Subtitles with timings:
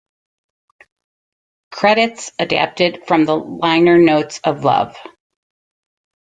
[1.69, 4.97] Credits adapted from the liner notes of Love.